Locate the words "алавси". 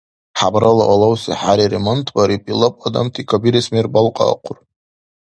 0.93-1.31